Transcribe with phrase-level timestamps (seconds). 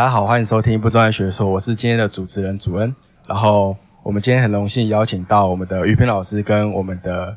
[0.00, 2.96] 大家好，欢迎收听不专业学说，我是今天的主持人祖恩。
[3.28, 7.36] 然后我们今天很荣幸邀请到我们的于平老师跟我们的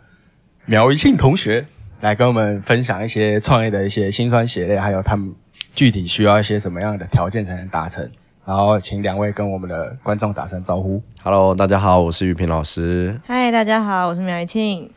[0.64, 1.66] 苗一庆同学
[2.00, 5.36] 来跟我们分享一些创业的一些辛酸血泪，还有他们
[5.76, 8.10] 具体需要一些什么样的条件才能达成。
[8.46, 11.04] 然后请两位跟我们的观众打声招呼。
[11.22, 13.20] Hello，大家好，我是于平老师。
[13.28, 14.90] 嗨，大家好，我是苗一庆。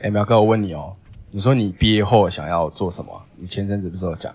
[0.00, 0.92] 哎，苗哥，我问你哦，
[1.30, 3.12] 你说你毕业后想要做什么？
[3.36, 4.34] 你前阵子不是有讲？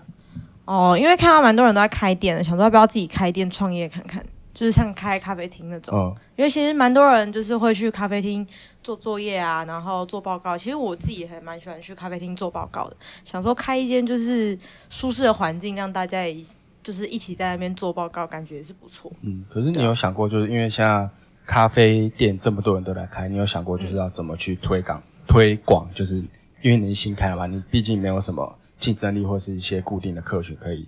[0.68, 4.22] 哦，因为看到蛮多人都在开店的，想说要不要自己开店创业看看，
[4.52, 5.96] 就是像开咖啡厅那种。
[5.98, 6.14] 嗯。
[6.36, 8.46] 因为其实蛮多人就是会去咖啡厅
[8.82, 10.58] 做作业啊，然后做报告。
[10.58, 14.56] 其实我自己也还蛮喜欢去咖啡厅做报告的，想说开一间就是
[14.90, 16.44] 舒适的环境，让大家也
[16.82, 19.10] 就是一起在那边做报告，感觉也是不错。
[19.22, 21.08] 嗯，可是你有想过，就是因为现在
[21.46, 24.98] 咖啡店这么多人都来开，你有想过就是要怎么去推广？
[24.98, 26.16] 嗯、推广就是
[26.60, 28.54] 因为你是新开嘛，你毕竟没有什么。
[28.78, 30.86] 竞争力或是一些固定的客群可以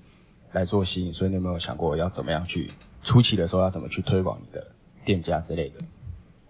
[0.52, 2.70] 来做吸引，所以你有没有想过要怎么样去
[3.02, 4.64] 初期的时候要怎么去推广你的
[5.04, 5.80] 店家之类的？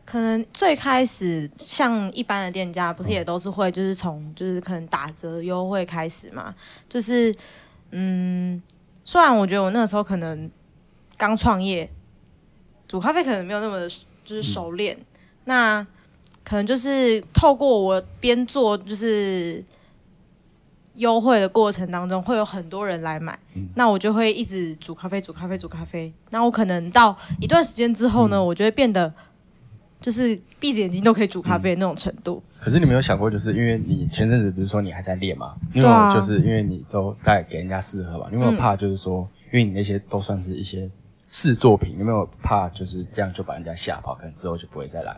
[0.05, 6.55] 可能最开始像一般的店家，不是也都是会就是从就是可能打折优惠开始嘛？
[6.89, 7.35] 就是
[7.93, 8.61] 嗯，
[9.05, 10.51] 虽然我觉得我那个时候可能
[11.17, 11.91] 刚创业，
[12.87, 13.89] 煮咖啡可能没有那么
[14.25, 14.99] 就是熟练，
[15.45, 15.87] 那
[16.45, 19.65] 可能就是透过我边做就是。
[21.01, 26.13] 优惠的过程当中会有很多人来买，嗯、那我就会一直煮咖啡、煮咖啡、煮咖啡。
[26.29, 29.11] 那我可能到一段时间之后呢，嗯、我就会变得
[29.99, 32.43] 就是闭着眼睛都可以煮咖啡的那种程度。
[32.53, 40.87] 嗯、可是你没有想过，就是因为你前阵子不是说你还在练嘛，因为我就是因为你都在给人家试喝嘛，你有没有怕就是说，嗯、因为你那些都算是一些
[41.31, 45.17] 试作品，你有没有怕就是这样就把人家吓跑，可能之后就不会再来？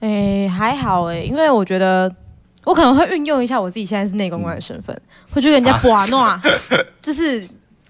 [0.00, 2.14] 诶、欸，还好诶、欸，因为我觉得。
[2.64, 4.96] 我可能会运用一下我自己现在是内公关的身份，
[5.34, 6.40] 去跟人家把诺，啊、
[7.02, 7.46] 就是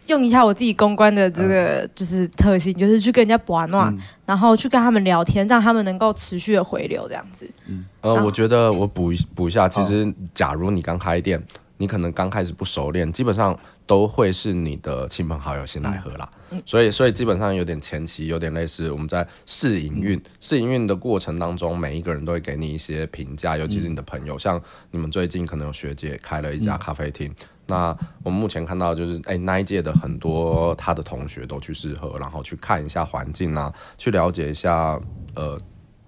[0.07, 7.49] 用一下我自己公关的这个就是特性，嗯、就是去跟人家把诺，嗯、然后去跟他们聊天，让他们能够持续的回流这样子。
[7.67, 11.43] 嗯，呃，我觉得我补补一下，其实假如你刚开店，
[11.77, 16.29] 你可能刚开始不熟练，基本上都会是你的亲朋好友先来喝啦。
[16.35, 20.23] 嗯所以，所以基本上有点前期，有点类似我们在试营运。
[20.39, 24.39] 试营运的过程当中，每一个人都会给你一些评价，尤其是你的朋友。
[24.39, 24.61] 像
[24.91, 27.35] 你们最近可能有学姐开了一家咖啡厅，
[27.67, 35.01] 那我们目前看到就是，哎，那一届的很多他的同学都去试喝，然后去看一下环境啊，去了解一下，
[35.35, 35.59] 呃，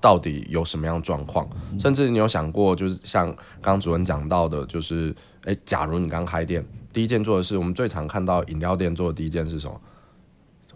[0.04, 1.48] 到底有什么样状况。
[1.80, 3.24] 甚至你有想过，就是像
[3.62, 5.16] 刚刚主任讲到的，就是，
[5.46, 9.80] 哎，假如你刚开店，第一件做的事，我们最常看到饮料店做的第一件是什么？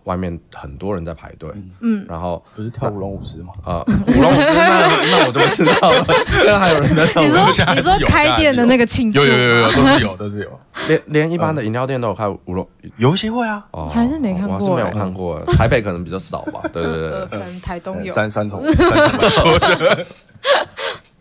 [0.09, 3.53] 外面很多人在排队，嗯，然后不是跳舞龙舞狮吗？
[3.63, 6.03] 啊，舞龙舞狮，那那我就不知道了。
[6.41, 7.27] 现在还有人在跳舞。
[7.27, 7.45] 你说
[7.77, 20.07] 你说开店的那个庆祝，有有有有都是有都是有， 连连一般的饮料店都有开舞龙，有一些会啊，哦，还是没看过，我是没有看过，台北可能比较少吧，对对对，可能台东有三三重三重。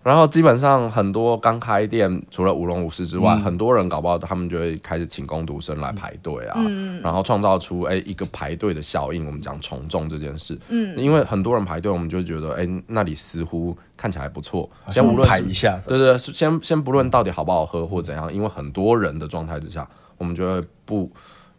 [0.03, 9.25] 然后基本上很多刚开店，除了舞龙舞狮之外，嗯、很多人搞不好他们就会开始请工读生来排队啊，嗯、然后创造出哎一个排队的效应。
[9.25, 19.85] 我们讲从众这件事，嗯，因为很多人排队，我们就觉得哎那里似乎看起来不错，先无论排一下，对对，先先不论到底好不好喝或怎样，因为很多人的状态之下，
[20.17, 21.11] 我们就会不。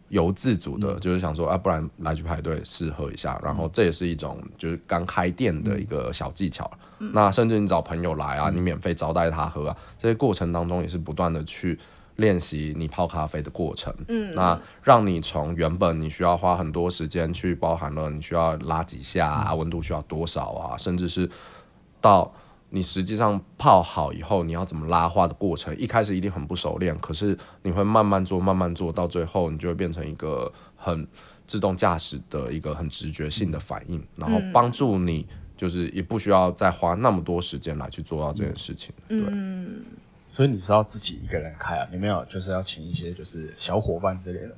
[0.09, 6.69] 由自主的，就是想说啊，不然来去排队试喝一下，然后这也是一种就是刚开店的一个小技巧。
[6.99, 11.79] 嗯、那甚至你找朋友来啊，你免费招待他喝啊，这些过程当中也是不断的去
[12.17, 13.93] 练习你泡咖啡的过程。
[14.07, 21.29] 嗯，那让你从原本你需要花很多时间去包含了你需要拉几下啊，温度需要多少啊，甚至是
[22.01, 22.31] 到。
[22.71, 31.07] 你实际上泡好以后，你要怎么拉花的过程，一开始一定很不熟练，可是你会慢慢做，慢慢做到最后，你就会变成一个很
[31.47, 35.25] 自动驾驶的一个很直觉性的反应，然后帮助你，
[35.57, 38.93] 就是也不需要再花那么多时间来去做到这件事情。
[39.07, 39.83] 对，嗯，
[40.31, 41.87] 所以你是要自己一个人开啊？
[41.91, 44.55] 你没有就是要请一些就是小伙伴之类的吗？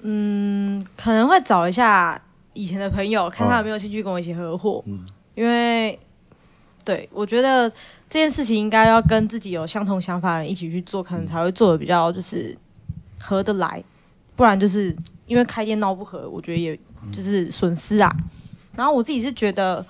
[0.00, 2.20] 嗯，可能会找一下
[2.54, 4.82] 以前的朋友，看他有没有兴趣跟我一起合伙。
[4.86, 5.96] 嗯，因为。
[6.84, 7.70] 对，我觉得
[8.10, 12.56] 这件事情应该要跟自己有相同想法的人一起去做，可能才会做的比较就是
[13.20, 13.82] 合得来，
[14.34, 14.94] 不然就是
[15.26, 16.76] 因为开店闹不合，我觉得也
[17.12, 18.12] 就是损失啊。
[18.74, 19.84] 然后我自己是觉得，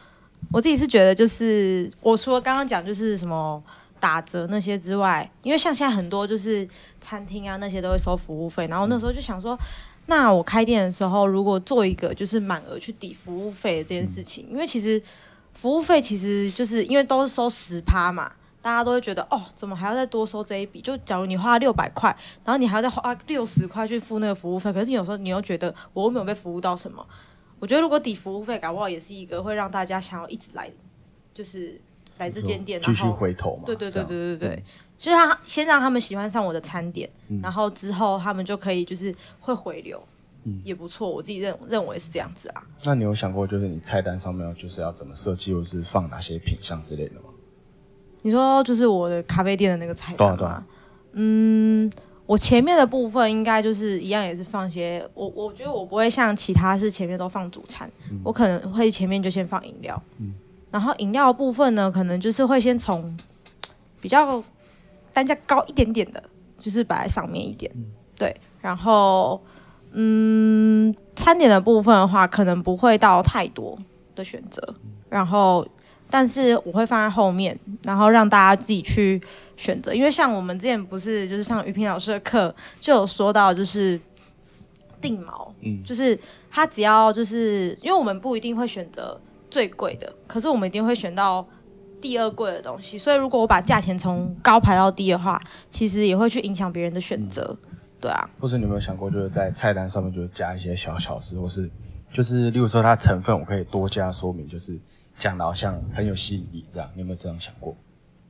[0.52, 3.62] 我自己是觉得就是我除了刚刚讲就是什么
[3.98, 6.68] 打折那些之外，因为像现在很多就是
[7.00, 9.58] 餐厅啊那些都会收服务费，然后那时候就想说，
[10.06, 15.02] 那我开店的时候如果做一个就是满额去抵服务费的这件事情，因为其实。
[15.54, 20.80] 服务费其实就是因为都是收十趴嘛，大家都会觉得哦，怎么还要再多收这一笔？
[20.80, 27.06] 就假如你花六百块，然后你还要再花六十块去付那个服务费，可是你有时候你又觉得我又没有被服务到什么？
[27.58, 30.68] 我觉得如果抵服务费，搞不好也是一个会让大家想要一直来，
[31.32, 31.80] 就是
[32.18, 33.62] 来这间店，继续回头嘛。
[33.64, 34.62] 对对对对对对，嗯、
[34.98, 40.02] 就是他先让他们喜欢上我的餐点，嗯、然后之后他们就可以就是会回流，
[40.44, 41.08] 嗯，也不错。
[41.08, 42.62] 我自己认认为是这样子啊。
[42.84, 47.30] 那你有想过，就是你菜单上面就是要怎么设计，或是放哪些品相之类的吗？
[48.22, 50.36] 你说就是我的咖啡店的那个菜单吗？
[50.36, 50.66] 对啊对啊。
[51.12, 51.92] 嗯，
[52.24, 60.32] 我前面的部分应该就是一样，也是放些我我觉得我不会像其他是前面都放主餐，嗯、我可能会前面就先放饮料，嗯，
[60.70, 63.14] 然后饮料的部分呢，可能就是会先从
[64.00, 64.42] 比较
[65.12, 66.22] 单价高一点点的，
[66.56, 67.84] 就是摆在上面一点，嗯、
[68.16, 69.38] 对，然后
[69.92, 73.78] 嗯，餐点的部分的话，可能不会到太多
[74.14, 74.74] 的选择，
[75.08, 75.66] 然后。
[76.14, 79.18] 但是我会放在后面，然后让大家自己去
[79.56, 79.94] 选择。
[79.94, 83.98] 因为像我们之前不是就是上于平老师的课，就有说到就是
[85.00, 86.18] 定毛，嗯，就是
[86.50, 89.18] 他只要就是因为我们不一定会选择
[89.50, 91.42] 最贵的，可是我们一定会选到
[91.98, 92.98] 第二贵的东西。
[92.98, 95.40] 所以如果我把价钱从高排到低的话，
[95.70, 97.71] 其实也会去影响别人的选择，嗯、
[98.02, 98.28] 对啊。
[98.38, 101.70] 或是你有没有想过，就是在菜单上面就是加一些小巧思，或是
[102.12, 104.78] 就是例如说它成分，我可以多加说明，就是。
[105.18, 107.76] 讲的好像很有吸引力，这样你有没有这样想过？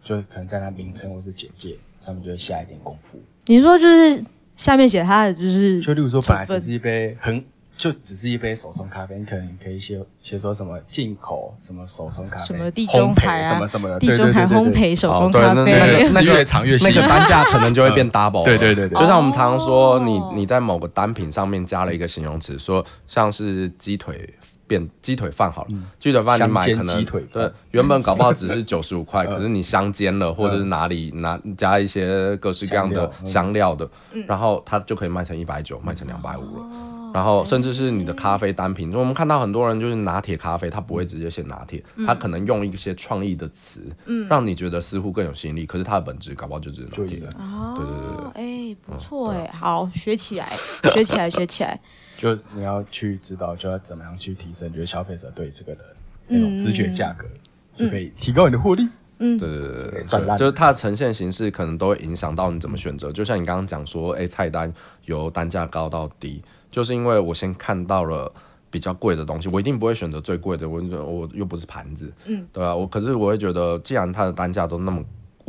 [0.02, 3.19] 就可能在它名称或是简介上面就会下一点功夫。
[3.46, 4.22] 你说就是
[4.56, 7.42] 下面写它的就是，就例如说本来只是一杯很，
[7.76, 15.72] 就只是一杯手冲咖啡，你可能可以写写说什么进口什么手冲咖啡，什么地中海啊，什么什么的地中海烘焙手冲咖啡，
[16.14, 18.44] 那越长越细，那个单价可能就会变 double。
[18.46, 24.32] 对对对对，就像我们常常说，你你在某个单品上面加了一个形容词，说像是鸡腿。
[24.64, 33.86] 变鸡腿饭好了，鸡腿饭你买可能对原本搞不好只是 九十五块，可是你香煎了，或者是哪里拿加一些各式各样的香料的，
[34.26, 36.64] 然后它就可以卖成一百九，卖成两百五了。
[37.12, 47.19] 然后甚至是你的咖啡单品，我们看到很多人就是拿铁咖啡，他不会直接写拿铁，他可能用一些创意的词，嗯让你觉得似乎更有吸引力，可是它的本质搞不好就只是拿铁。
[47.19, 50.49] 对对对对，哎，不错哎，好，学起来，
[50.94, 51.79] 学起来，学起来。
[52.19, 55.85] 就你要去知道，就要怎么样去提升，就是消费者对这个的
[56.29, 57.26] 那种直觉价格，
[57.76, 58.88] 就可以提高你的获利。
[59.19, 63.11] 嗯，对对对对，就是它的呈现形式可能都会影响到你怎么选择。
[63.12, 64.73] 就像你刚刚讲说，哎，菜单
[65.05, 68.32] 由单价高到低，就是因为我先看到了
[68.69, 70.69] 比较贵的东西，我一定不会选择最贵的。
[70.69, 75.04] 我我又不是盘子，嗯，对啊，我可是我会觉得，既然它的单价都那么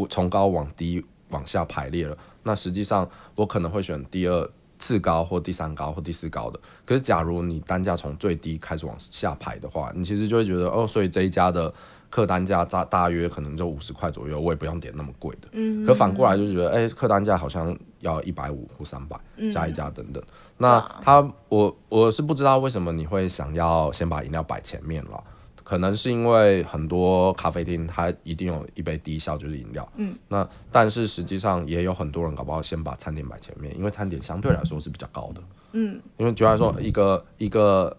[0.08, 4.48] 从高往低往下排列了，那实际上我可能会选第二。
[4.80, 11.74] 次高或第三高或第四高的，可是假如你单价从最低开始往下排的话，你其实就会觉得哦，所以这一家的
[12.14, 15.48] 客单价大大约可能就五十块左右，我也不用点那么贵的。
[15.54, 19.20] 嗯，可反过来就觉得，哎、欸，客单价好像要一百五或三百，
[19.52, 20.22] 加一加等等。
[20.22, 25.24] 嗯、那他我我是不知道为什么你会想要先把饮料摆前面了。
[25.64, 35.42] 可能是因为很多咖啡厅它一定有一杯低效就是饮料，嗯，那但是实际上也有很多人搞不好先把餐点摆前面，因为餐点相对来说是比较高的，
[35.72, 37.96] 嗯，因为举例来说一个一个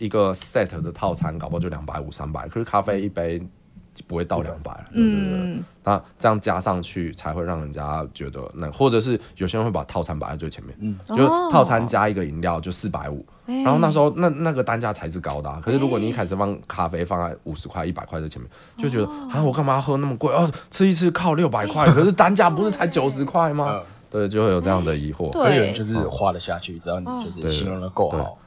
[0.00, 3.40] 一个 set 的套餐搞不好就两百五三百，可是咖啡一杯。
[4.06, 20.32] 不会到两百了，对对对，嗯，那这样加上去才会让人家觉得那，或者是有些人会把套餐摆在最前面，嗯，就套餐加一个饮料就四百五，然后那时候那那个单价才是高的，啊，可是如果你一开始放咖啡放在五十块一百块的前面，就觉得啊我干嘛要喝那么贵？
[20.32, 23.82] 哦，吃一次靠六百块， 可是单价不是才九十块吗？
[24.08, 28.38] 对，就会有这样的疑惑，对，有人就是花得下去，只要你就是形容的够好。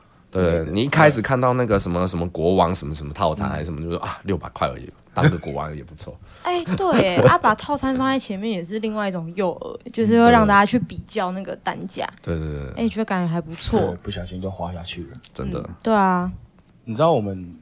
[0.41, 6.17] 对，你一开始看到那个什么什么国王什么什么套餐还是什么，就说啊六百块而已，当个国王也不错。
[6.43, 12.07] 哎，对，啊，把套餐放在前面也是另外一种诱饵，就是会让大家去比较那个单价。
[12.21, 15.63] 对对对，哎，觉得感觉还不错，不小心就花下去了，真的。
[15.81, 16.31] 对啊，
[16.85, 17.55] 你知道我们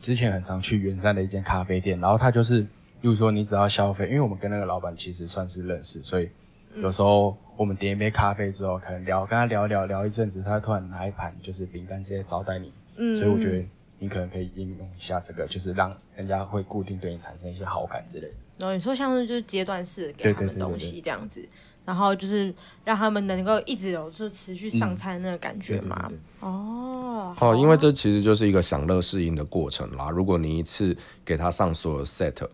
[0.00, 2.68] 之前很常去圆山的一间咖啡店，然后他就是，例
[3.02, 6.28] 如说你只要消费，因为我们跟那个老板其实算是认识，所以
[6.76, 7.36] 有时候。
[7.58, 13.66] 我们点一杯咖啡之后，可能聊跟他聊聊聊一阵子，他突然拿一盘就是饼干直接招待你，嗯，所以我觉得
[13.98, 18.34] 你可能可以应用一下这个，就是让人家会固定对你产生一些好感之类的。
[18.60, 21.44] 然后你说像是就是阶段式给他们东西这样子，
[21.84, 26.08] 然后就是让他们能够一直有就持续上餐那个感觉嘛。
[26.38, 30.08] 哦哦，因为这其实就是一个享乐适应的过程啦。
[30.10, 32.48] 如果你一次给他上所有 set。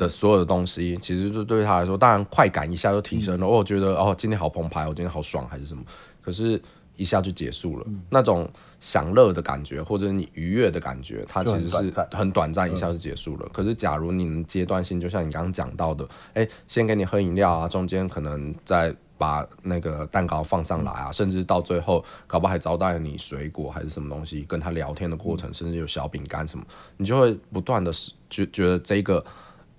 [0.00, 3.46] 的所有的东西，其实就对他来说，当然快感一下就提升了。
[3.46, 5.84] 嗯、我觉得哦，今天好澎湃，我今天好爽，还是什么？
[6.22, 6.60] 可是
[6.96, 8.48] 一下就结束了，嗯、那种
[8.80, 13.42] 享乐的感觉或者你愉悦的感觉，它其实是很短暂，一下就结束了。
[13.44, 26.64] 嗯、可是假如你能阶段性，就像你刚刚讲到的，哎、欸，先给你喝饮料啊，中间可能再把那个蛋糕放上来啊，嗯、甚至到最后搞不好还招待你水果还是什么东西，跟他聊天的过程，嗯、甚至有小饼干什么，
[26.96, 27.92] 你就会不断的
[28.30, 29.22] 觉觉得这个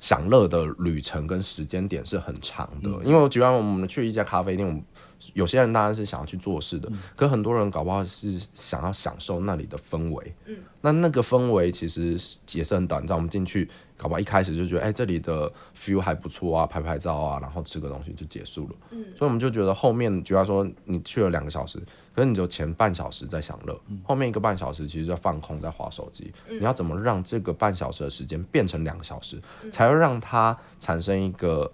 [0.02, 2.90] 享乐的旅程跟时间点是很长的。
[2.90, 4.84] 嗯、因为举完我们去一家咖啡店，我们。
[5.34, 10.34] 有些人当然是想要去做事的，嗯、可很多人搞不好是想要享受那里的氛围。
[10.46, 12.20] 嗯，那那个氛围其实
[12.52, 13.16] 也是很短暂。
[13.16, 18.76] 我们进去，搞不好一开始就觉得，哎、欸，这里的 feel 还不错啊，拍拍照啊，然后吃个东西就结束了。
[18.92, 21.78] 嗯，所以我们就觉得后面，比方说你去了两个小时，
[22.16, 26.34] 可是你就前半小时在享乐，嗯、后面一个半小时其实在放空，在划手机。
[26.50, 31.72] 嗯、你要怎么让这个半小时的时间变成两个小时，嗯、才会让它产生一个。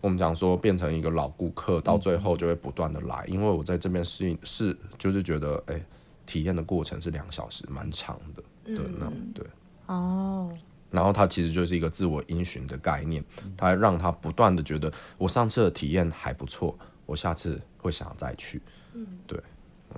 [0.00, 5.84] 我们讲说变成一个老顾客，到最后就会不断的来，嗯、因为我在这边是是就是觉得哎、欸，
[6.24, 9.46] 体验的过程是两小时，蛮长的，对，那对。
[9.86, 10.50] 哦。
[10.90, 13.22] 然后它其实就是一个自我因循的概念，
[13.56, 18.60] 它让他不断的觉得我上次的体验还不错，我下次会想再去，
[18.94, 19.38] 嗯，对。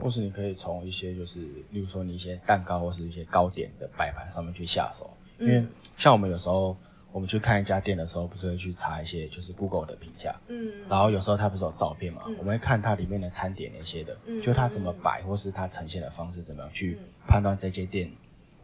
[0.00, 1.40] 或是你可以从一些就是，
[1.70, 5.64] 例如说你一些蛋糕或是一些糕点的摆盘上面去下手，因为
[5.96, 6.76] 像我们有时候。
[7.12, 18.10] 我们去看一家店的时候，不是会去查一些就是 Google 的评价，嗯，然后有时候它不是有照片嘛，嗯、我们会看它里面的餐点那些的，嗯，就它怎么摆，或是它呈现的方式怎么样去判断这间店，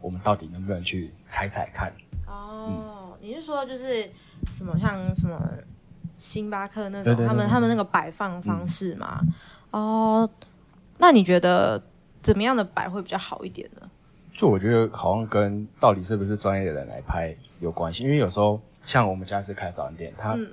[0.01, 1.93] 我们到底能不能去踩踩看。
[2.27, 4.09] 哦，嗯、你是说就是
[4.51, 5.39] 什么像什么
[6.15, 9.21] 星巴克那种，他们他们那个摆放方式嘛？
[9.71, 10.29] 嗯、哦，
[10.97, 11.81] 那你觉得
[12.21, 13.89] 怎么样的摆会比较好一点呢？
[14.33, 20.47] 就我觉得好像跟到底是不是专业的人来拍有关系，因为有时候像我们家是开早餐店，他、嗯、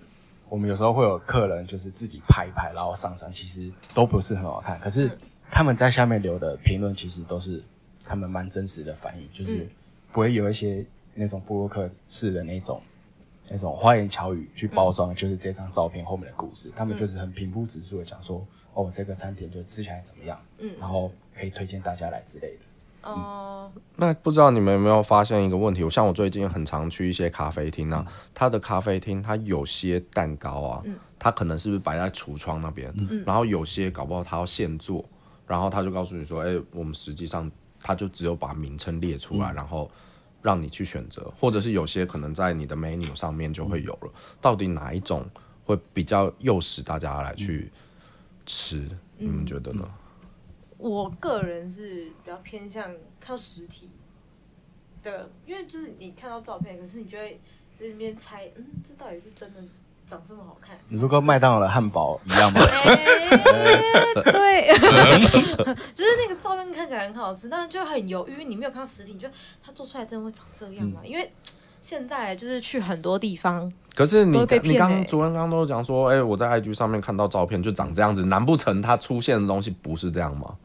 [0.49, 4.79] 我们有时候会有客人就是自己拍一拍，然后上传，其实都不是很好看。
[4.81, 5.11] 可是
[5.51, 7.63] 他们在下面留的评论，其实都是
[8.05, 9.67] 他们蛮真实的反应，就是
[10.13, 10.85] 不会有一些
[11.15, 12.83] 那种布洛克式的那种
[13.49, 16.71] 那种花言巧语去包装，就是这张照片后面的故事。
[16.75, 18.45] 他们就是很平铺直述的讲说，
[18.75, 22.66] 哦，这个餐点就吃起来怎么样，嗯，然后可以推荐大家来之类的。
[23.07, 25.85] 哦，嗯、那不知道你们有没有发现一个问题？
[25.85, 35.05] 我像我最近很常去一些咖啡厅啊，它的咖啡厅它有些蛋糕啊，嗯、它可能是不是摆在橱窗那边，嗯、然后有些搞不好它要现做，
[35.47, 39.91] 然后他就告诉你说，哎、欸，我们实际上他就只有把名称列出来，嗯、然后
[40.43, 44.11] 让你去选择，或者是有些可能在你的 menu 上面就会有了，嗯、
[44.41, 45.25] 到底哪一种
[45.65, 47.71] 会比较诱使大家来去
[48.45, 48.79] 吃？
[49.19, 49.89] 嗯、你们觉得呢？
[50.79, 53.91] 我个人是比较偏向看实体
[55.03, 57.41] 的，因为就是你看到照片，可是你就会
[57.79, 59.61] 在那边猜，嗯，这到底是真的
[60.07, 60.77] 长这么好看？
[60.89, 62.61] 你说跟麦当劳的汉堡一样吗？
[62.61, 64.69] 欸、 对，
[65.95, 71.01] 就是那个照片看起来很好吃，但是就很犹豫，因为你没有看到实体，你觉得它做出来真的会长这样吗？
[71.03, 71.31] 嗯、因为
[71.81, 80.57] 现在就是去很多地方，可是你你刚主任刚刚都讲说，哎、欸，我在 IG 上面看到照片就长这样子，难不成它出现的东西不是这样吗？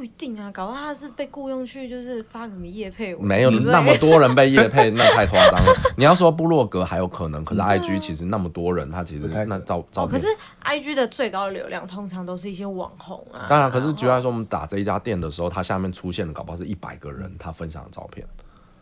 [0.00, 3.14] 不一定啊，搞不好他是被雇佣去，就是发什么夜配。
[3.16, 5.72] 没有那么多人被夜配，那太夸张了。
[5.94, 10.18] 你要说部落格还有可能，可是 I G 其实那么多人，他其实那照照片。
[10.18, 10.26] 可是
[10.60, 13.44] I G 的最高流量通常都是一些网红啊。
[13.46, 18.26] 当然，可是举例来说，我们打这一家店的时候，它下面出现的搞不好是一百个人他分享的照片，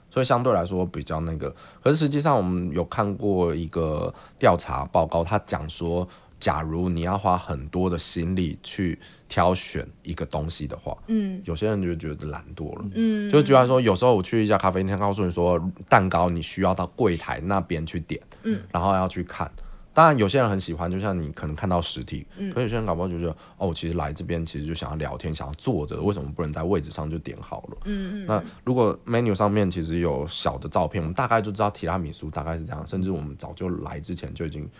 [0.09, 1.53] 所以相对来说比较那个。
[1.83, 6.09] 可是实际上，我们有看过一个调查报告，他讲说。
[6.41, 19.51] 假如你要花很多的心力去挑选一个东西的话，嗯，有些人就觉得懒惰了，嗯，就觉得说有时候我去一家咖啡店，告诉你说蛋糕你需要到柜台那边去点，嗯，然后要去看。
[19.93, 27.79] 当然有些人很喜欢，就像你可能看到实体，嗯，可有些人搞不好就觉得哦，其实来这边其实就想要聊天，想要坐着，为什么不能在位置上就点好了？
[27.87, 28.27] 嗯嗯。
[28.27, 34.71] 那如果 menu 上面其实有小的照片，我们大概就知道提拉米苏大概是这样，甚至我们早就来之前就已经。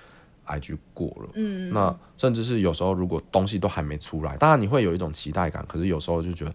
[0.49, 6.55] IG 过了，嗯，那甚至是有时候如果东西都还没出来，当然你会有一种期待感，可是有时候就觉得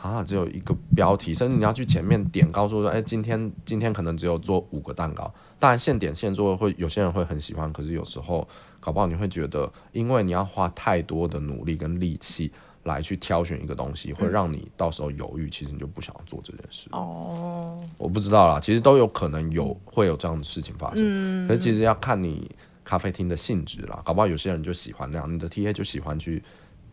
[0.00, 8.46] 啊，只有一个标题，甚至你要去前面点，告诉说，哎、欸，今天今天可能只有做五个蛋糕，当然现点现做会有些人会很喜欢，可是有时候
[8.78, 12.52] 搞不好你会觉得，因为你要花太多的努力跟力气
[12.84, 16.88] 来去挑选一个东西，会让你到时候犹豫，其实你就不想要做这件事。
[16.92, 22.48] 哦，我不知道啦，其实都有可能有会有这样的事情发生，嗯，可是其实要看你。
[22.88, 26.42] 咖啡厅的性质啦，搞不好有些人就喜欢那样，你的 TA 就喜欢去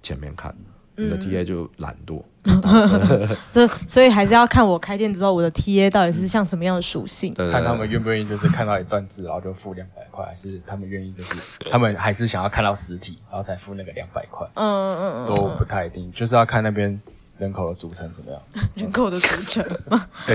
[0.02, 0.54] 前面看，
[0.98, 2.22] 你的 TA 就懒惰。
[3.50, 11.34] 这所以还是要看我开店之后，我的 TA 到底是像什么样的属性，对对对，看他们愿不愿意，就是看到一段字，然后就付两百块，还是他们愿意，就是
[11.72, 14.46] 他们还是想要看到实体，然后才付那个两百块。
[14.56, 17.02] 嗯嗯嗯，都不太一定，就是要看那边
[17.38, 18.42] 人口的组成怎么样。
[18.76, 19.66] 人口的组成，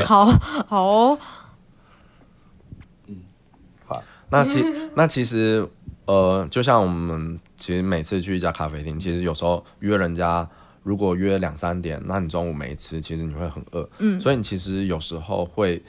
[0.06, 0.24] 好
[0.66, 1.18] 好哦。
[4.30, 4.64] 嗯，那其
[4.96, 5.68] 那其实
[6.06, 10.48] 呃，就像我们其实每次去一家咖啡厅，其实有时候约人家。
[10.82, 13.86] 如果约两三点，那你中午没吃，其实你会很饿。
[13.98, 15.80] 嗯，所以你其实有时候会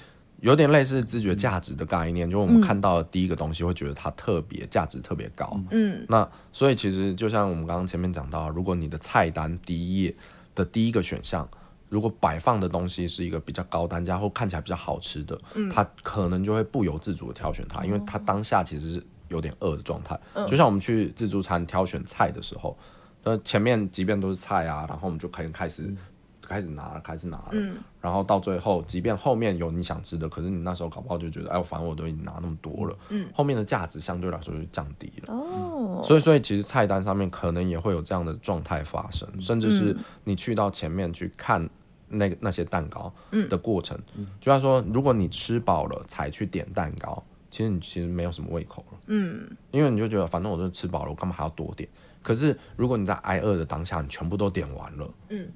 [0.41, 5.57] 有点类似知觉价值的概念，嗯、就我们看到的第一个东西会觉得它特别价值特别高。
[5.71, 10.13] 嗯，那所以其实就像我们刚刚前面讲到，如果你的菜单第一页
[10.53, 11.49] 的第一个选项，
[11.91, 20.19] 如果摆放的东西是一个比较高单价或看起来比较好吃的，嗯，它可能就会不由自主的挑选它，因为它当下其实是有点饿的状态。
[20.33, 22.75] 嗯，就像我们去自助餐挑选菜的时候。
[23.23, 25.97] 那前面即便都是菜啊，然后我们就可以开始、嗯、
[26.41, 41.69] 开始拿了，开始拿了，嗯，然后到最后，即便后面有你想吃的，可是你那时候搞不好就觉得，哎，反正我都已经拿那么多了，嗯，后面的价值相对来说就降低了，哦，所以所以其实菜单上面可能也会有这样的状态发生，嗯、甚至是你去到前面去看
[42.11, 43.11] 那个那些蛋糕
[43.49, 51.87] 的过程，嗯，就他说，如果你吃饱了才去点蛋糕，其实你其实没有什么胃口了，嗯，因为你就觉得反正我都吃饱了，我干嘛还要多点？
[52.23, 55.47] 可是，如果你在挨饿的当下，你全部都点完了，嗯，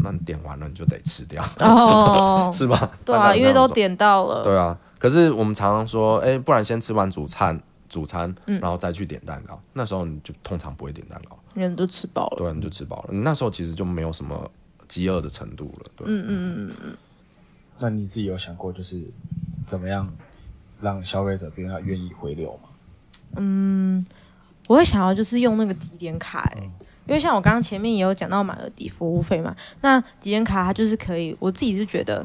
[0.00, 2.88] 那你点完了你就得吃掉，哦， 是吧？
[3.04, 4.44] 对啊，因为都点到了。
[4.44, 9.54] 对啊，可是我们常常说，哎、欸，不然先吃完主餐，主餐，然后再去点蛋糕。
[9.56, 12.36] 嗯、那时候你就通常不会点蛋糕，人都吃饱了。
[12.38, 13.08] 对，你就吃饱了。
[13.10, 14.48] 你那时候其实就没有什么
[14.94, 15.90] 饥饿的程度了。
[15.96, 16.96] 对，嗯嗯嗯嗯嗯。
[17.80, 19.02] 那你自己有想过，就是
[19.66, 20.08] 怎么样
[20.80, 22.68] 让消费者比较愿意回流吗？
[23.36, 24.06] 嗯。
[24.66, 26.62] 我会想要就是用那个集点卡，欸，
[27.06, 32.24] 因为像我刚刚前面也有讲到满额抵服务费嘛，那集点卡它就是可以，我自己是觉得，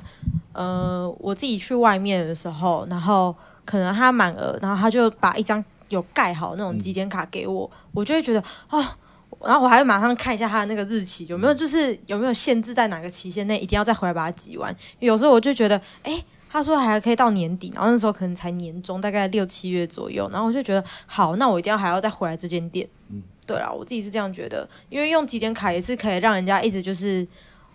[0.53, 3.35] 呃，我自己去外面的时候，然后
[3.65, 8.97] 可能他满额，然后他就把一张有盖好那种集点卡给我，我就会觉得啊，
[9.41, 16.25] 然后我还会马上看一下他的那个日期有没有，就是有没有限制在哪个期限内一定要再回来把它集完，有时候我就觉得，哎，欸。
[16.51, 22.89] 他说还可以到年底，然后那时候可能才年中，大概六七月左右，然后我就觉得好，那我一定要还要再回来这间店。
[23.09, 27.23] 嗯，对啊，我自己是这样觉得，因为用集点卡也是可以让人家一直就是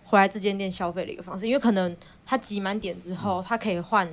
[0.02, 1.96] 回来这间店消费的一个方式，因为可能
[2.26, 4.12] 他集满点之后，他可以换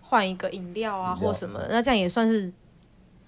[0.00, 2.50] 换一个饮料啊或什么，那这样也算是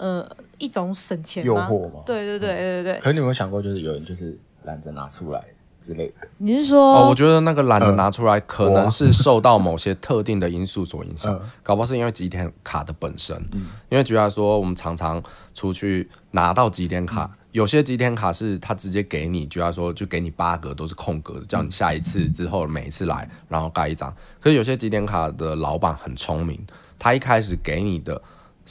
[0.01, 2.01] 呃一种省钱诱惑嘛。
[2.05, 3.01] 对对对对对对。
[3.01, 5.41] 可是你有没有想过，就是有人就是懒得拿出来？
[5.83, 6.79] 之类的，你是说？
[6.79, 13.35] 哦，我觉得那个懒得拿出来，可能是受到某些特定的因素所影响，搞不好是因为集点卡的本身。
[13.53, 15.23] 嗯，因为举例来说，我们常常
[15.55, 24.15] 出去拿到集点卡，有些集点卡是他直接给你，举例来说就给你八格都是空格的，叫你下一次之后每一次来，然后盖一张。
[24.39, 26.63] 可是有些集点卡的老板很聪明，
[26.99, 28.21] 他一开始给你的。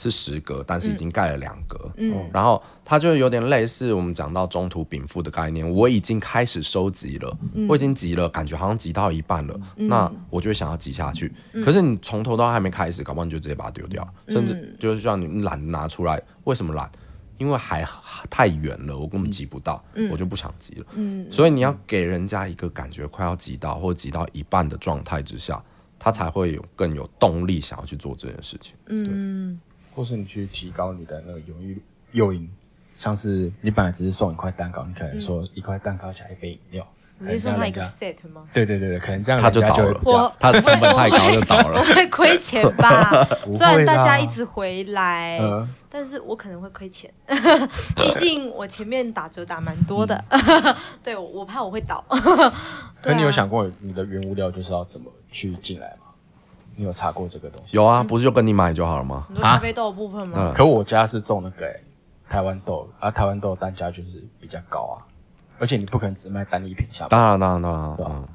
[0.00, 5.70] 是十格，但是已经盖了两格，嗯，然后它就有点类似我们讲到中途禀赋的概念。
[5.70, 11.30] 我已经开始收集了，嗯、我已经集了，感觉好像集到一半了，嗯、那我就想要集下去。
[11.52, 16.18] 嗯、可是你从头到还没开始，搞不好你就直接把它丢掉，嗯、甚至就是像你懒得拿出来。
[16.44, 16.90] 为什么懒？
[17.36, 17.86] 因为还
[18.30, 20.86] 太远了，我根本集不到，嗯、我就不想集了。
[20.94, 25.62] 嗯，所以你要给人家一个感觉快要集到或集到一半的状态之下，
[25.98, 28.74] 他才会有更有动力想要去做这件事情。
[28.88, 29.60] 嗯。
[29.94, 32.50] 或是你去提高你的那个诱因，诱因，
[32.98, 36.86] 像是你本来只是送一块蛋糕，你可能说一块蛋糕加一杯饮料，
[37.18, 38.46] 你是送他一个 set 吗？
[38.52, 43.24] 对对对对，可能这样他就倒了，他的成本太高就倒了，会亏钱吧？
[43.52, 45.40] 虽然大家一直回来，
[45.88, 47.12] 但是我可能会亏钱，
[47.96, 50.24] 毕竟我前面打折打蛮多的，
[51.02, 52.04] 对，我怕我会倒。
[53.02, 56.06] 可你有想过你的原物料就是要怎么去进来吗？
[56.76, 57.76] 你有查过这个东西？
[57.76, 59.26] 有啊，不是就跟你买就好了吗？
[59.28, 60.36] 你说咖啡豆的部分吗？
[60.38, 61.80] 嗯、可我家是种那个、欸、
[62.28, 64.96] 台湾豆，啊，台湾豆单价就是比较高啊，
[65.58, 67.08] 而且你不可能只卖单一品项。
[67.08, 68.28] 当然，当然，当然，嗯。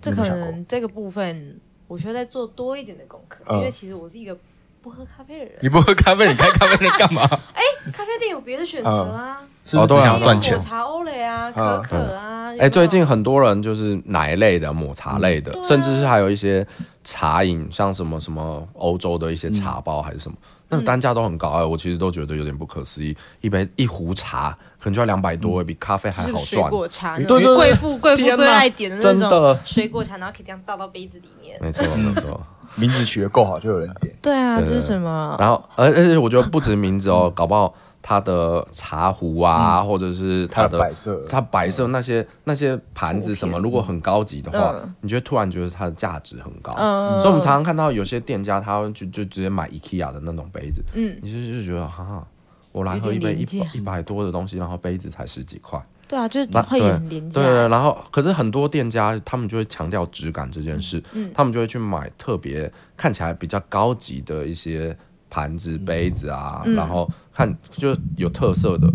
[0.00, 4.36] 这可能这个部分，我需要再做多一点的功课，嗯、因为其实我是一个
[4.80, 5.54] 不喝咖啡的人。
[5.62, 7.22] 你不喝咖啡，你开咖啡店干嘛？
[7.54, 9.38] 哎、欸，咖啡店有别的选择啊。
[9.40, 10.54] 嗯是不是想赚钱？
[10.54, 12.54] 抹茶欧蕾啊，可可啊。
[12.56, 16.64] 哎，最近很多人就是奶类的、抹茶类的，甚至是还有一些
[17.06, 20.36] 茶饮，像什么什么欧洲的一些茶包还是什么，
[20.68, 26.44] 那个单价都很高哎，我其实都觉得有点不可思议，一杯一壶茶可能就要两百多，比咖啡还好赚。
[26.44, 31.56] 水果茶，对对对，贵妇贵妇最爱点的那种水果茶，然后可以这样倒到杯子里面。
[31.62, 34.12] 没错没错， 名字取得够好就有人点。
[34.20, 35.36] 对啊，这是什么？
[35.38, 37.72] 然后而而且我觉得不止名字哦，搞不好。
[38.08, 46.72] 它的茶壶啊，或者是它的摆设，它摆设那些那些盘子什么，如果很高级的话，你就会突然觉得它的价值很高。
[46.74, 52.24] 所以我们常常看到有些店家，他就就直接买 IKEA 的那种杯子，嗯，你就就觉得哈，
[52.70, 55.84] 我来喝一杯一百一百多的东西，然后杯子才十几块。
[56.06, 57.42] 对啊，就是会很廉价。
[57.42, 61.02] 对，然后可是很多店家他们就会强调质感这件事，
[61.34, 64.96] 他们就会去买特别看起来比较高级的一些。
[65.28, 68.90] 盘子、杯子啊，嗯、然后看就有特色的，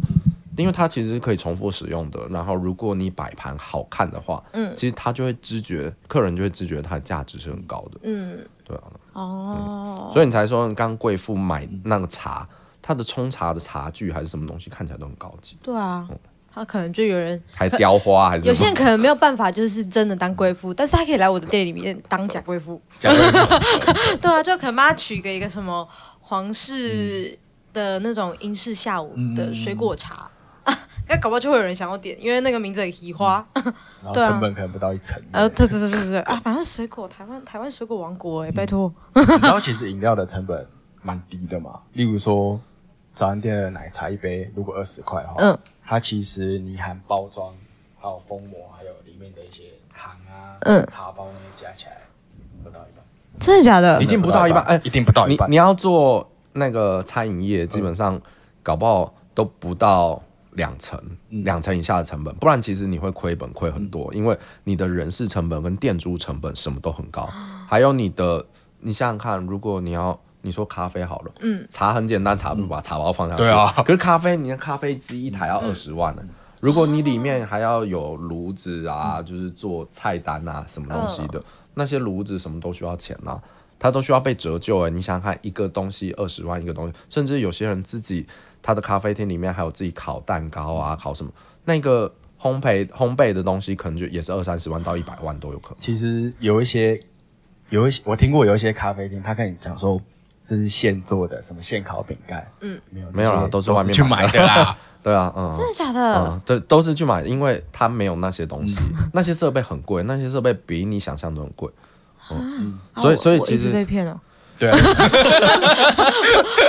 [0.58, 2.19] 因为它其实是可以重复使用的。
[2.32, 7.99] 然后如果你摆盘好看的话，嗯，其实他就会知觉，客人就会知觉它的价值是很高的。
[8.01, 8.84] 嗯，对啊。
[9.13, 10.13] 哦、嗯。
[10.13, 12.47] 所以你才说，刚贵妇买那个茶，
[12.82, 15.56] 它的冲茶的茶具还是什么东西，看起来都很高级。
[15.62, 16.08] 对啊。
[16.10, 16.17] 嗯、
[16.51, 22.82] 他可能就有人还雕花，还是有些人可能没有办法，就是真的当贵妇，但是他可以来我的店里面当假贵妇。
[22.99, 24.17] 假贵妇。
[24.19, 25.88] 对啊，就可能帮他取个一个什么。
[26.23, 27.38] 皇室
[27.73, 30.29] 的那种英式下午的水果茶，
[30.65, 30.75] 那、嗯
[31.07, 33.63] 啊、搞不好就会有人想要点，因为那个名字很奇花，嗯、
[34.03, 35.21] 然后成本可能不到一成。
[35.31, 38.93] 呃，对对对对对啊，反正水果台湾台湾水果王国哎、欸，拜托。
[39.15, 40.67] 你知道其实饮料的成本
[41.01, 41.79] 蛮低的嘛？
[41.93, 42.60] 例如说
[43.13, 47.53] 早餐店的奶茶一杯如果二十块的话，嗯，它其实你含包装、
[47.99, 51.97] 还有封膜、还有里面的一些糖啊、嗯、茶包那些加起来
[52.63, 53.03] 不到一半。
[53.39, 54.01] 真的假的？
[54.01, 55.49] 一定不到一半，哎，一定不到一半。
[55.49, 58.19] 你你要做那个餐饮业，基本上
[58.61, 67.29] 搞不好都不到两成，两成以下的成本，不然其实你会亏本亏很多，因为你的人事成本跟店租成本什么都很高，
[67.67, 68.45] 还有你的，
[68.79, 76.23] 你想想看，如果你要你说咖啡好了，嗯，茶很简单，茶不把茶包放上去，对啊，可是咖啡，你的咖啡机一台要二十万呢，
[76.59, 81.41] 如果你里面还要有炉子啊，就是做菜单啊，什么东西的。
[81.73, 83.41] 那些炉子什么都需要钱呐、啊，
[83.82, 84.89] 它都需要被折旧哎。
[84.91, 88.28] 你想想看，一个东西二十万一个东西，甚至有些人自己
[88.62, 91.32] 他的咖啡厅里面还有自己烤蛋糕啊，烤什么
[91.65, 95.78] 那个烘焙烘焙的东西，可能就也是二三十万到一百万都有可能。
[95.80, 97.00] 其实有一些
[97.70, 100.00] 有一些我听过有一些咖啡厅，他跟你讲说
[100.46, 104.78] 这是现做的，什么现烤饼干，嗯，没有没有啦，都是外面去买的啦。
[105.04, 106.00] 对啊，嗯，真的假的？
[106.28, 108.78] 嗯，对，都是去买，因为他没有那些东西，
[109.12, 111.67] 那些设备很贵，那些设备比你想象中很贵。
[112.29, 114.19] 嗯，所以所以其实被骗了，
[114.60, 114.69] 对。
[114.71, 114.77] 啊，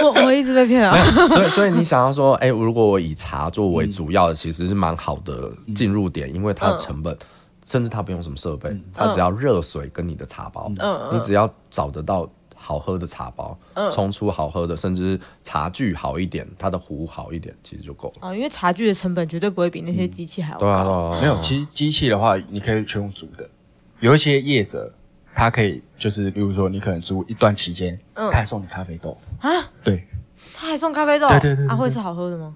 [0.02, 0.96] 我我一直被骗啊。
[1.28, 7.16] 所以所以你想要说，哎， 如果我以茶作为主要的，其实是蛮好的进入点，因为它的成本，
[7.66, 12.28] 甚至它不用什么设备，它只要热水跟你的茶包，嗯，你只要找得到。
[12.64, 13.58] 好喝的茶包，
[13.90, 18.28] 冲出好喝的，甚至茶具好一点，它的壶好一点，其实就够了。
[18.28, 20.64] 啊，因为茶具的成本绝对不会比那些机器还要高。
[20.64, 23.50] 对啊，没有，其实机器的话，你可以全用煮的。
[23.98, 24.94] 有一些业者，
[25.34, 29.50] 他可以就是，比如说你可能租一段期间，他还送你咖啡豆啊？
[29.82, 30.06] 对，
[30.54, 31.28] 他还送咖啡豆？
[31.28, 32.52] 对对对，他会是好喝的吗？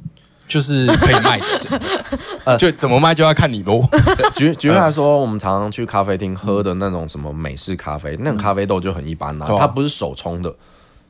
[0.49, 1.81] 就是可以卖的，
[2.47, 3.85] 呃，就怎么卖就要看你咯。
[4.37, 10.55] 举举例来说，我们常常去咖啡厅喝的那种什么美式咖啡，那种咖啡豆就很一般啦，它不是手冲的。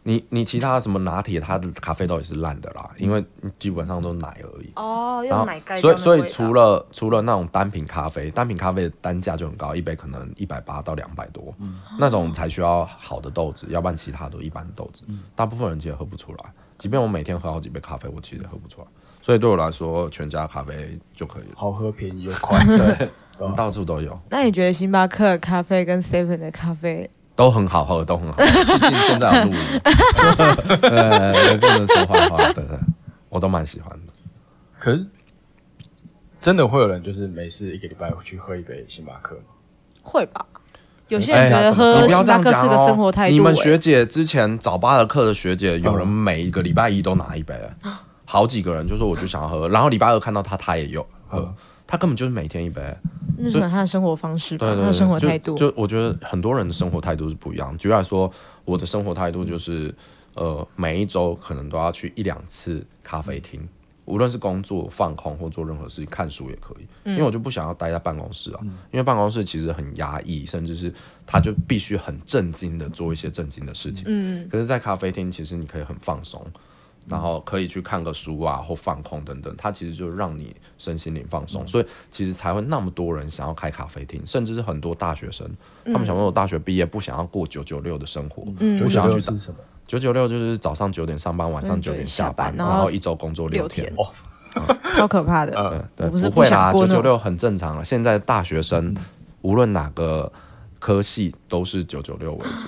[0.08, 3.24] 你你其他什么拿铁，它的咖啡豆也是烂的啦，因为
[3.58, 4.70] 基本上都是奶而已。
[4.76, 5.80] 哦，用奶盖。
[5.80, 11.52] 所以所以除了除了那种单品咖啡，单品咖啡的单价就很高，一杯可能一百八到两百多，
[11.98, 15.02] 那种才需要好的豆子，要不然其他都一般的豆子，
[15.34, 16.38] 大部分人其实喝不出来。
[16.78, 18.86] 即便我每天喝好几杯咖啡，我其实也喝不出来。
[19.20, 23.10] 所以对我来说，全家咖啡就可以了，好喝、便宜又快，对，
[23.56, 24.16] 到处都有。
[24.30, 28.34] 那你觉得星巴克的咖啡跟 Seven 的咖啡都很好喝，都很好。
[28.36, 28.44] 毕
[28.80, 29.80] 竟现在有录音，
[30.80, 32.78] 对，不能说坏话，对对，
[33.28, 34.12] 我都蛮喜欢的。
[34.78, 35.06] 可是
[36.40, 39.42] 真的会有人就是每次一个礼拜会去喝一杯星巴克吗？
[40.02, 40.46] 会吧，
[41.08, 43.34] 有些人觉得喝星巴克是个生活态度。
[43.34, 47.54] 你们学姐之前早八的课的学姐，有人每一个礼拜一都拿一杯。
[48.24, 51.54] 好几个人就说我就想要喝，然后礼拜二看到他，他也有喝，
[51.86, 52.82] 他根本就是每天一杯，
[53.38, 55.56] 那是他的生活方式吧，他的生活态度。
[55.56, 57.76] 就我觉得很多人的生活态度是不一样。
[57.78, 58.30] 举例来说，
[58.64, 59.94] 我的生活态度就是，
[60.34, 63.66] 呃，每一周可能都要去一两次咖啡厅，
[64.04, 70.92] 无论是工作放空或做任何事情，看书也可以，因为我就不想要待在办公室啊，因为办公室其实很压抑，甚至是
[71.24, 74.04] 他就必须很正经的做一些正经的事情。
[74.06, 76.44] 嗯，可是，在咖啡厅其实你可以很放松。
[77.08, 85.46] 然后可以去看个书啊，或放空等等，它其实就让你身心灵放松，嗯、所以其实才会那么多人想要开咖啡厅，甚至是很多大学生，
[85.84, 89.38] 嗯、他们想说我大学毕业不想要过九九六的生活，嗯、就想要去什么？
[89.86, 94.08] 九九六就是早上九点上班，晚上九点下班，然后一周工作六天，哦
[94.56, 95.52] 嗯、超可怕的。
[95.96, 97.84] 对对，不会啦，九九六很正常啊。
[97.84, 98.96] 现在大学生、嗯、
[99.42, 100.32] 无论哪个
[100.80, 102.66] 科系都是九九六为主，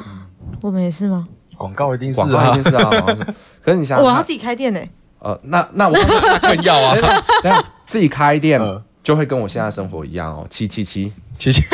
[0.61, 1.27] 我们也是吗？
[1.57, 2.91] 广告一定是，广告一定是啊。
[3.63, 4.81] 可是你想，我要自己开店呢。
[5.21, 6.97] 呃，那那我 那更要啊，
[7.87, 8.83] 自己开店嗯。
[9.03, 11.11] 就会跟我现在生活一样哦，七七七。
[11.39, 11.63] 七七。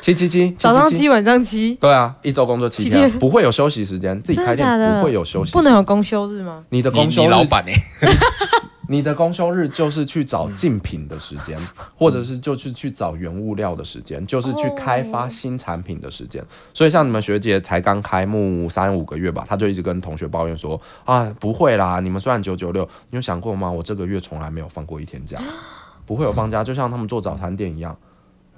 [0.00, 6.64] 七七七，早上七，晚上七，对啊，一周工作七七天，不会有休息时间，自己开店不会有休息，不能有公休日吗？
[6.70, 7.74] 你的公休日你老板哎，
[8.90, 11.56] 你的公休日就是去找竞品的时间，
[11.96, 16.44] 或者是就是去找原物料的时间，就是去开发新产品的时间。
[16.74, 23.70] 所以像你们学姐才刚开幕三五个月吧，她就一直跟同学抱怨说啊，不会啦，你们虽然九九六，你有想过吗？
[23.70, 25.38] 我这个月从来没有放过一天假，
[26.04, 27.96] 不会有放假，就像他们做早餐店一样，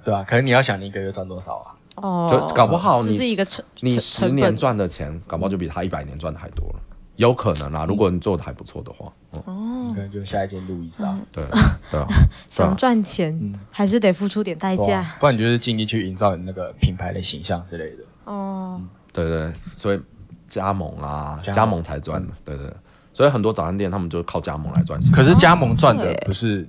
[0.03, 1.75] 对啊，可是你要想你一个月赚多少啊？
[1.97, 6.79] 哦，就搞不好就你是一个成你十年赚的钱，搞不好就比他一百年赚的还多了，
[7.17, 9.11] 有可能啦，如果你做的还不错的话，
[9.45, 11.43] 嗯，可能就下一间路易莎，对
[11.91, 12.07] 对啊，
[12.49, 15.01] 想赚钱还是得付出点代价。
[15.01, 15.17] 啊。
[15.19, 18.03] 不然你就是尽力去营造你那个品牌的形象之类的。
[18.25, 18.81] 哦。
[19.11, 20.01] 对对，对所以
[20.49, 21.55] 加盟啊，加盟。
[21.55, 22.71] 加盟才赚的，对对。
[23.13, 25.11] 所以很多早餐店他们就靠加盟来赚钱。
[25.11, 26.67] 可是加盟赚的不是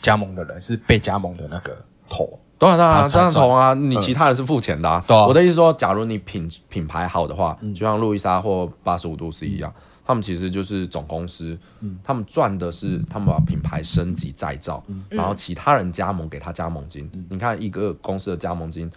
[0.00, 1.76] 加盟的人，是被加盟的那个
[2.08, 2.38] 头。
[2.64, 5.04] 当然当然，这他才赚样同啊，你其他人是付钱的啊。
[5.28, 9.72] 我的意思说，假如你品品牌好的话，就像路易莎或八十五度 C 一样，
[10.06, 11.58] 他们其实就是总公司，
[12.02, 17.10] 他们赚的是他们把品牌升级再造，然后其他人加盟给他加盟金。
[17.28, 18.90] 你看一个公司的加盟金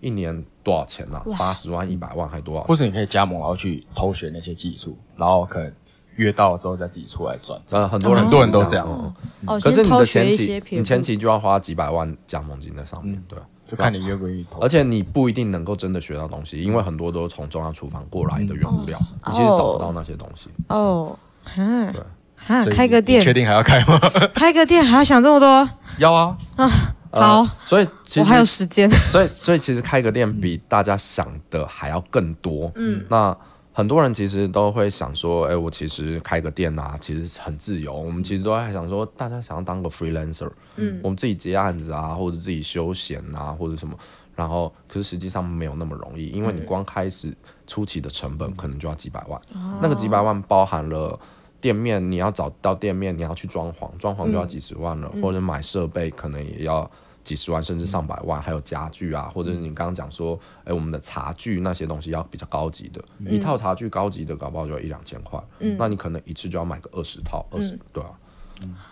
[0.00, 1.20] 一年多少钱呢？
[1.38, 2.62] 八十万、一百万还多少？
[2.64, 5.72] 或是你可以加盟，然后去偷学那些技术，然后可能
[6.20, 7.60] 约到了之后再自己出来赚。
[7.70, 9.14] 呃，很多人很多人都这样嗯
[9.46, 13.42] 哦，可是你的前期你前期就要花几百万加盟金在上面，对啊。
[13.66, 14.58] 就看你愿不愿意投。
[14.58, 20.50] 而且你不一定能够真的学到东西，因为很多都是从中央厨房过来的原物料，你其实找不到那些东西。
[20.66, 22.02] 哦，哈对
[22.34, 23.96] 哈，所以开个店你确，定还要开吗？
[24.34, 25.70] 开个店还要想这么多？
[25.98, 26.68] 要啊，啊
[27.12, 28.90] 好呃，所以其我还有实，时间。
[28.90, 32.72] 所以所以其实开个店比大家想的还要更多。
[32.74, 33.36] 嗯，那
[33.72, 37.94] 很多人其实都会想说，哎，我其实开个店啊，其实很自由。
[37.94, 43.96] 我们其实都在想说，大家想要当个 freelancer，嗯，我们自己接案子啊，或者自己休闲啊，或者什么。
[44.36, 49.38] 然后，可是实际上没有那么容易，因为你光开始初期的成本可能就要几百万，
[49.82, 51.18] 那个几百万包含了
[51.60, 56.90] 店面，你要找到店面，你要去装潢，装潢就要几十万了，或者买设备可能也要
[57.22, 68.10] 几十万甚至上百万，还有家具啊，或者你刚刚讲说，哎，我们的茶具那些东西要比较高级的，一套茶具高级的搞不好就要一两千块，嗯那你可能一次就要买个二十套，二十对啊。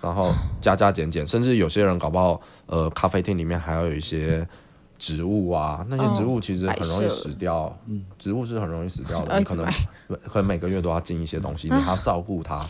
[0.00, 4.48] 然后加加减减，甚至有些人搞不好，呃，咖啡厅里面还要有一些
[4.98, 9.66] 植物啊，那些植物其实很容易死掉，嗯，植物是很容易死掉的，你可能
[10.06, 12.64] 可能每个月都要进一些东西，你还要照顾它，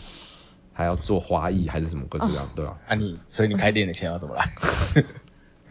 [0.73, 4.45] 还要做花艺还是什么各式各样，对啊，啊你，所以你开店的钱要怎么来？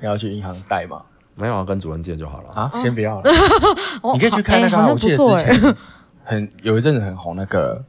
[0.01, 1.03] 你要去银行贷吗？
[1.35, 2.51] 没有啊，跟主任借就好了。
[2.53, 3.31] 啊，先不要了。
[4.03, 5.17] 哦你可以去看那个我记得。
[5.17, 5.77] 之 前
[6.25, 7.83] 很有一阵子很红那个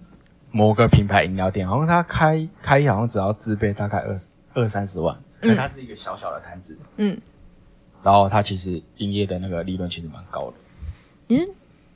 [0.51, 7.19] 某个品牌饮料店，好像他开开业好像只要自备大概二十二三十万，可它是一个小小的摊子，嗯，
[8.03, 10.53] 然后它其实营业的那个利润其实蛮高的，
[11.27, 11.49] 你是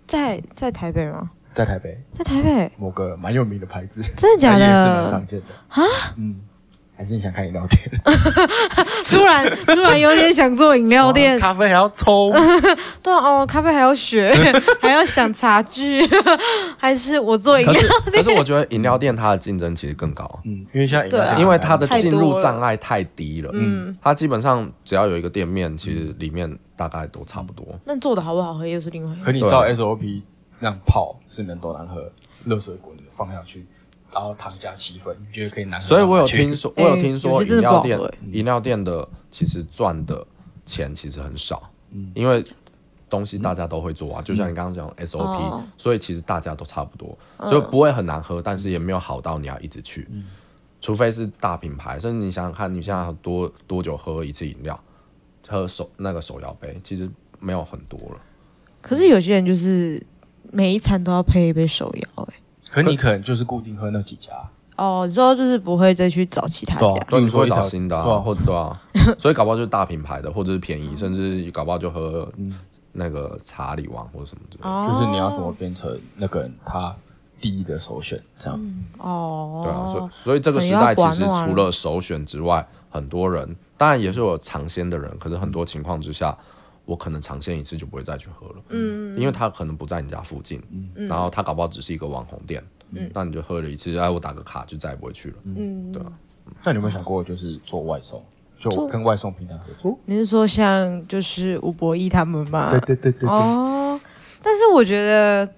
[0.06, 1.30] 在在台北吗？
[1.54, 2.04] 在台北。
[2.14, 4.66] 在台北，某个蛮有名的牌子，真的假的。
[5.70, 5.82] 啊，
[6.18, 6.42] 嗯，
[7.04, 7.82] 还是你想开饮料店？
[9.10, 12.32] 突然突然有点想做饮料店，咖啡还要抽，
[13.04, 14.34] 对啊哦，咖啡还要学，
[14.82, 16.02] 还要想茶具，
[16.80, 27.68] 还是我做饮料可是可是我觉得饮料店它的竞争其实更高，嗯，因为现在饮料对啊店因为它的进入障碍太低了，嗯，它基本上只要有一个店面，其实里面大概都差不多。
[27.84, 30.22] 那做的好不好喝又是另外一回可你知道 SOP
[30.60, 32.10] 那样泡是能多难喝？
[32.46, 33.66] 热水滚的放下去，
[34.14, 35.88] 然后糖加七分，你觉得可以难喝？
[35.88, 38.00] 所以我有听说，我有听有说饮料店
[38.32, 40.26] 饮料店的其实赚的
[40.66, 41.70] 钱其实很少，
[42.14, 42.44] 因为
[43.10, 47.18] 东西大家都会做啊，就像你刚刚讲 SOP，哦所以其实大家都差不多，
[47.50, 50.08] 所以不会很难喝，但是也没有好到你要一直去，
[50.82, 54.80] 除非是大品牌，甚至你想想看，你现在多多久喝一次饮料？
[55.46, 58.18] 喝手那个手摇杯，其实没有很多了。
[58.82, 60.02] 可是有些人就是
[60.52, 62.34] 每一餐都要配一杯手摇、欸，
[62.74, 64.32] 可你可能就是固定喝那几家，
[64.78, 67.00] 哦，之后就是不会再去找其他家。
[67.08, 68.20] 对你说找新的啊，对啊。
[68.20, 68.82] 或者对啊，
[69.20, 72.28] 所以搞不好就是大品牌的，或者是便宜，甚至搞不好就喝
[72.92, 74.70] 那个查理王或者什么之类的。
[74.70, 74.90] 哦。
[74.92, 76.96] 就是你要怎么变成那个人他
[77.40, 78.60] 第一的首选，这样。
[78.98, 86.36] 哦，对啊，所以所以这个时代其实除了首选之外，很多人当然也是有尝鲜的人，可是很多情况之下，
[86.86, 90.62] 我可能尝鲜一次就不会再去喝了，嗯，因为他可能不在你家附近，
[90.96, 96.12] 嗯，然后他搞不好只是一个网红店，嗯，那你就喝了一次，哎，我打个卡就再也不会去了，嗯，对啊，
[96.64, 98.22] 那你有没有想过，就是做外送，
[98.60, 99.98] 就跟外送平台合作？
[100.06, 102.72] 你是说像就是吴博义他们吗？
[102.72, 104.00] 对对对对对，哦，
[104.42, 105.50] 但是我觉得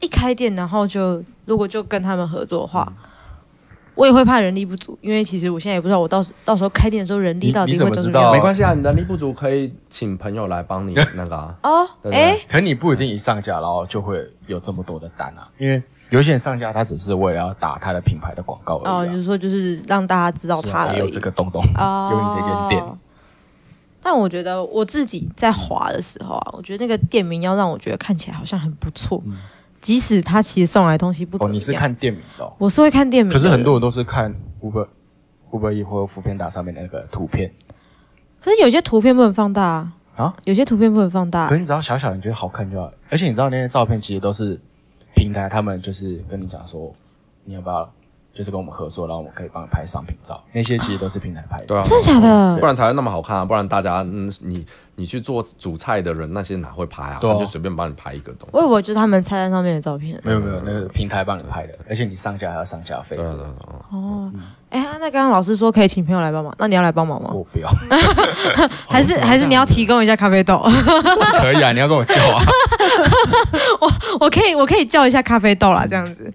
[0.00, 2.92] 一开店，然后就如果就跟他们合作的话，
[3.96, 8.30] 我也会怕人力不足，因为其实我现在也不知道我到到时候开店的时候人力到底会怎么样。
[8.30, 11.56] 没关系啊，你人力不足可以请朋友来帮你那个啊。
[11.64, 19.08] 哦，哎，可你不一定一上架然后就会有这么多的单啊，因为有些人上架他只是为了要打他的品牌的广告而已。
[19.08, 22.84] 哦，就是说就是让大家知道他有这个东东，有你这间店。
[24.02, 29.36] 但我觉得我自己在滑的时候啊，我觉得那个店名要让我觉得看起来好像很不错，嗯、
[29.86, 31.52] 即使他其实送来的东西不怎么样。
[31.52, 32.52] 哦，你是看店名的、哦？
[32.58, 34.88] 我是会看店名的，可是很多人都是看 Uber
[35.52, 37.48] Uber E 或 Foodpanda 上面的那个图片。
[38.40, 39.92] 可是有些图片不能放大啊！
[40.16, 41.46] 啊，有些图片不能放大。
[41.46, 42.92] 可是你只要小小，你觉得好看就好。
[43.10, 44.60] 而且你知道那些照片其实都是
[45.14, 46.92] 平台，他们就是跟你讲说，
[47.44, 47.88] 你要不要？
[48.36, 52.56] 就是跟我们合作，然后我们可以帮你拍商品照，那些其实都是平台拍的，对啊，真的假的？
[52.58, 53.44] 不然才会那么好看啊！
[53.46, 57.18] 不然大家，嗯，你你去做主菜的人，那些哪会拍啊？
[57.22, 58.50] 他就随便帮你拍一个东西。
[58.52, 60.20] 我以为就是他们菜单上面的照片。
[60.22, 63.16] 没有没有，那个平台帮你拍的，而且你上架还要上架费。
[63.90, 64.30] 哦，
[64.68, 67.30] 哎，那刚刚老师说可以请朋友来帮忙，那你要来帮忙吗？
[67.32, 67.70] 我不要，
[68.86, 70.58] 还是还是你要提供一下咖啡豆？
[71.40, 72.42] 可以啊，你要跟我叫啊。
[73.80, 76.32] 我我可以我可以叫一下咖啡豆啦，这样子。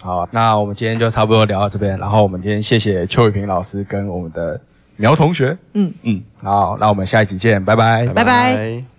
[0.00, 1.98] 好，那我们今天就差不多聊到这边。
[1.98, 4.60] 然后我们今天谢谢邱雨萍老师跟我们的
[4.96, 5.56] 苗同学。
[5.74, 8.97] 嗯嗯，好，那我们下一集见，拜拜，拜拜。